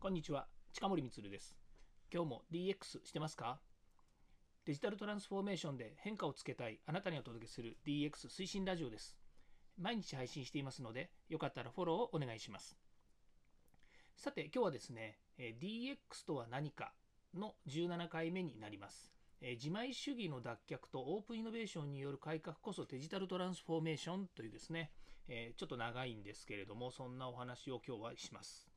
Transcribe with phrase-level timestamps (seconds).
[0.00, 0.46] こんにちは。
[0.72, 1.58] 近森光です。
[2.10, 3.60] 今日も DX してますか？
[4.64, 6.80] デジタルトランスフォーメーションで変化をつけたい。
[6.86, 9.18] あなたにお届けする DX 推進ラジオです。
[9.78, 12.78] 毎日配信していますのでよかったらフォローをお願いします。
[14.16, 16.94] さて今日はですね DX とは何か
[17.34, 19.12] の17回目になります。
[19.42, 24.92] 自前主義の脱却とオープンイノベーションによる改革こそデジタルトランスフォーメーションというですね、
[25.28, 28.69] えちょっと長いんですけれどもそんなお話を今日はします。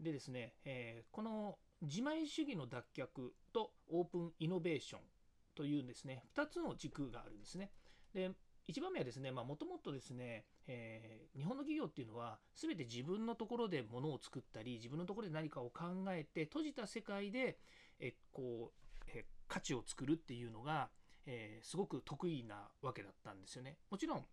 [0.00, 3.06] でですね、えー、この自前主義の脱却
[3.52, 5.00] とオープンイノベーション
[5.54, 7.70] というですね、2つの軸があるんですね。
[8.12, 8.30] で、
[8.68, 17.58] 1番目はですね、もともとですね、えー、日本の企業っていうのは、全て自分のところで物を作ったり、自分のところで何かを考えて、閉じた世界で、
[18.00, 20.88] えこう、え価値を作るっていうのが、
[21.26, 23.76] えー、すごく得意なわけだったんですよね。
[23.90, 24.26] もちろん、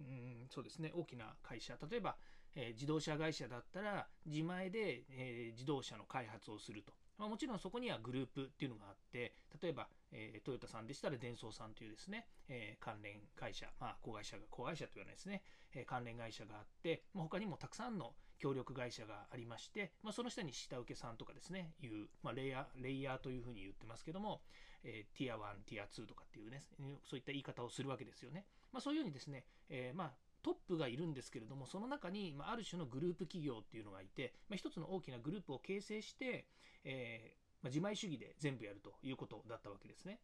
[0.00, 2.16] うんそうですね、大きな会社、例えば、
[2.56, 6.92] え、自動車会社だったら自前で、え、自動車の開発をすると。
[7.18, 15.42] ま、もちろんそこにはグループっていうのがあって、例えば、えー、トヨタさんでしたらデンソーさんというですね、えー、関連会社、まあ、子会社が、子会社と言わないですね、
[15.74, 24.42] えー、関連会社があって、まあ、他にもたくさんの協力会社がありまして、まあ、その下に下請けさんとかですね、いう、まあ、レイヤー、レイヤーというふうに言ってますけども、
[24.84, 26.64] えー、ティア1、ティア2とかっていうね、
[27.04, 28.44] そういった言い方をするわけですよね。
[28.72, 30.12] まあ、そういうふうにですね、えー、まあ、
[30.46, 36.46] トップがいるんですけれども、その中に、まあ、る種のグループ企業っていうのがいて、まあ、一つの大きなグループを形成して、
[36.84, 40.20] えー、まあ、自前主義で全部やるということだったわけですね。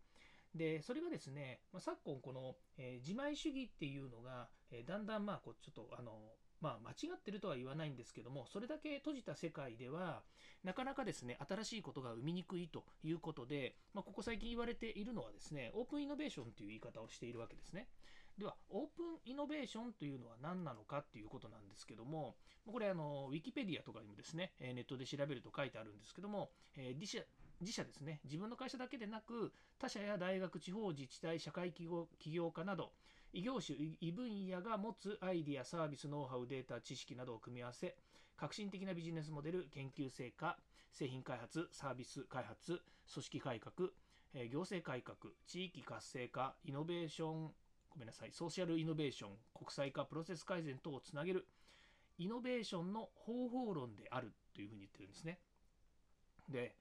[0.55, 6.13] で、それがですね、まあ、昨今この、えー、自前主義っていうのが、えー、だんだんまあこうちょっとあの
[6.61, 10.23] まあ、間違ってるとは言わないんですけども、それだけ閉じた世界では、
[10.63, 17.89] なかなかですね、新しいことが生みにくいということで、まあ、ここ最近言われているのはですね、オープンイノベーションという言い方をしているわけですね。
[18.39, 22.37] では、オープンイノベーションというのは何なのかっていうことなんですけども、
[22.71, 26.51] これ、あの、ウィキペディアとかにもですね、ネットで調べると書いてあるんですけども、
[26.99, 27.23] 自社、
[27.61, 32.93] 自社ですね、自分の会社だけでなく、他社や大学、地方自治体、社会企業起業家など、
[33.33, 37.97] 異業種、異分野が持つアイディア、サービス、ノウハウ、データ、知識などを組み合わせ、
[38.37, 40.57] 革新的なビジネスモデル、研究成果、
[40.91, 42.81] 製品開発、サービス開発、
[43.13, 43.91] 組織改革、
[44.51, 47.55] 行政改革、地域活性化、イノベーション、
[47.93, 51.47] ごめんなさい、ソーシャルイノベーション、国際化、プロセス改善等をつなげる、
[52.17, 55.39] イノベーションの方法論であるというふうに言ってるんですね。
[56.49, 56.75] で、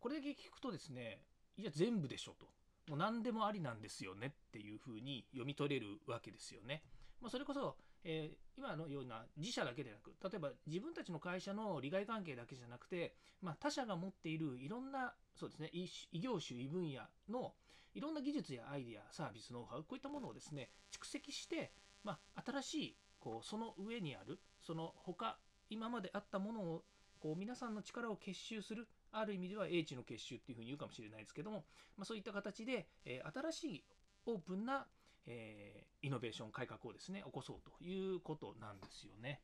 [0.00, 1.20] これだけ聞くとですね、
[1.56, 2.46] いや、全部でしょと。
[2.88, 6.82] もう何でもありなんですよねっていうふうに読み取れるわけですよね。
[7.20, 17.54] まあ、それこそ、えー、今のような自社だけでなく、例えば自分たちの会社の利害関係だけじゃなくて、まあ、他社が持っているいろんな、そうですね、異業種、異分野の
[17.94, 21.72] いろんな技術やアイデア、サービス、ノウハウ、こういったものをですね、蓄積して、
[22.02, 25.38] まあ、新しい、こう、その上にある、その他、
[25.70, 26.84] 今まであったものを、
[27.20, 31.64] こう、皆さんの力を結集する、ある意味では英知の結集っていうふうに言うかもしれないですけども、
[31.96, 33.84] まあ、そういった形で、えー、新しい
[34.26, 34.86] オープンな、
[35.26, 39.40] えー、イノベーション改革をですね起こそうということなんですよね。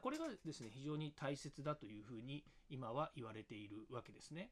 [0.00, 4.50] これがですね非常に大切だというふうに今は言われているわけですね。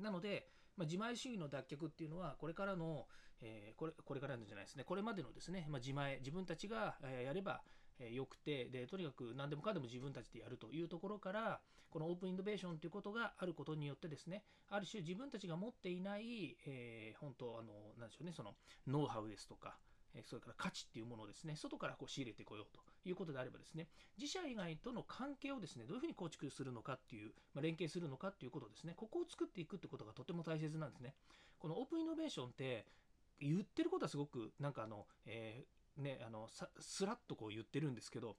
[0.00, 3.06] なので、まあ、自前主義の脱却っていうのはこれからの、
[3.40, 7.62] えー、これこれからのじゃないですねこれまでのですね、まあ、自前自分たちがやれば
[7.98, 11.60] よくてでとにかく何でもかんでも自分たちでやるというところから
[11.90, 18.54] このオープンイノベーションということがあることによってですねある種自分たちが持っていない、えー、本当あのなんでしょうねその
[18.88, 19.76] ノウハウですとか
[20.22, 31.14] それから価値っていうものをですね、外からこう仕入れてこようということであればですね、自社以外との関係をですね、どういうふうに構築するのかっていう、まあ、連携するのかっていうことですね、ここを作っていくってことがとても大切なんですね。
[31.58, 32.86] このオープンイノベーションって
[33.40, 36.48] 言ってることはすごくなんかあの、えー、ね、あの
[36.80, 38.36] すらっとこう言ってるんですけど、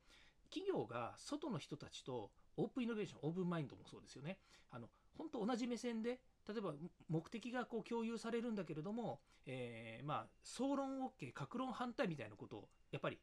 [0.50, 4.38] 企業が外の人たちとオープンイノベーション、オープンマインドもそうですよね。
[4.72, 6.74] あの本当同じ目線で例えば
[7.08, 13.20] 目的がこう共有されるんだけれども、えー、まあ総論 OK 格論反対みたいなことをやっぱり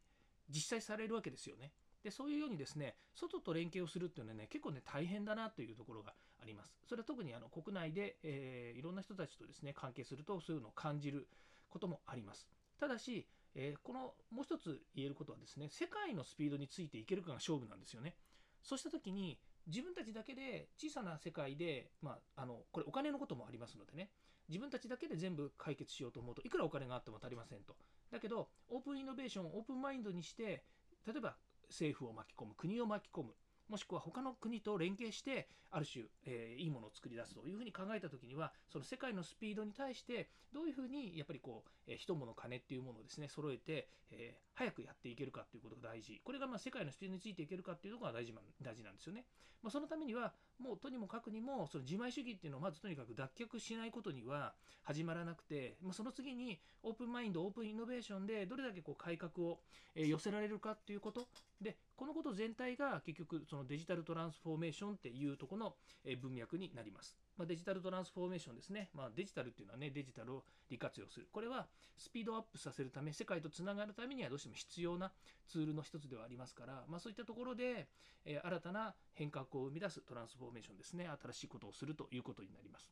[0.48, 1.72] 実際されるわけですよね。
[2.02, 6.74] でそういうようにですね外と連携をするっていうのはね結構ね大変だなというところがあります。
[6.88, 11.28] それは特にあの国内で、えー、いろんな人たちとですね関係するとそういうのを感じる
[11.68, 12.48] こともあります。
[12.80, 18.14] ただし、えー、このもう一つ言えることはですね世界のスピードについていけるかが勝負なんですよね。
[18.62, 24.10] そうした時に自分たちだけで小さな世界で、まあ、あのこれお金のこともありますのでね。
[24.48, 27.76] 自分たちだけで全部解決しようと思うといくらお金があっても足りませんと。
[28.10, 30.64] だけどオープンイノベーションオープンマインドにして
[31.06, 31.36] 例えば
[31.68, 33.34] 政府を巻き込む国を巻き込む。
[33.68, 46.20] もしくは他の国と連携してある種、えー、いいものを作り出すというふうに考えた時にはその世界のスピードに対してどういうふうにやっぱりこう、えー、人物金っていうものをですね揃えて、えー、早くやっていけるかということが大事。
[46.24, 49.24] これがまあ世界のスピードについていけるかっていうところが大事大事なんですよね、
[49.62, 59.60] まあ、そのためにはもうとにもかくにもその自前主義っていうのをまずとにかく脱却しないことには始まらなくて、まあ、その次にオープンマインドオープンイノベーションでどれだけこう改革を
[59.94, 61.28] 寄せられるかっていうこと。
[61.60, 65.74] でこのこと全体が結局そのデジタルトランスフォーメーションっていうところの
[66.20, 67.16] 文脈になります。
[67.38, 68.90] まあ、デジタルトランスフォーメーションですね。
[68.92, 71.28] まあ、デジタルっていうのはね、デジタルを利活用する。
[71.30, 75.12] これはスピードアップさせるため、世界とつながるためにはどうしても必要な
[75.46, 77.86] ツールの一つではありますから、まあ、そういったところで、
[78.24, 81.08] えー、新たな変革を生み出すトランスフォーメーションですね。
[81.22, 82.90] 新しいことをするということになります。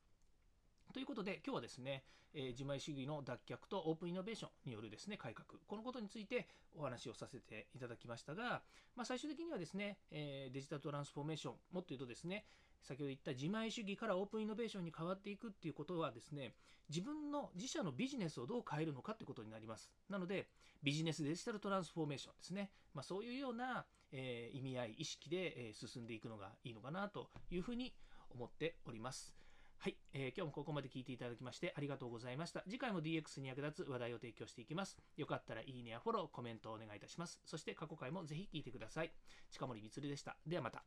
[0.92, 2.02] ということで、今日はですね、
[2.34, 8.62] えー、自前主義の脱却とオープンイノベーションによるですね、改革、このことについてお話をさせていただきましたが、
[8.96, 12.44] まあ、最終的にはですね、えー、デジタルトランスフォーメーション、もっと言うとですね、
[12.82, 16.54] 先ほど言った自前主義からオープンイノベーションに変わっていくっていうことはですね、
[16.88, 19.92] 自分の自社のビジネスをどう変えるのかってことになります。
[20.08, 20.48] なので、
[20.82, 22.70] ビジネスデジタルトランスフォーメーションですね。
[22.94, 27.94] まあ、そういうような、えー、意味合い、意識で、え、進んでいくのがいいのかなというふうに
[28.30, 29.34] 思っております。
[29.82, 32.62] はい、えー、今日もここまで聞いていただきましてありがとうございました。
[32.68, 34.98] 次回も DX に役立つ話題を提供していきます。
[35.16, 37.40] よかったらいいねやフォロー、コメントをお願いいたします。
[37.46, 39.12] そして過去回もぜひ聞いてください。
[39.50, 40.36] 近森光でした。
[40.46, 40.84] ではまた。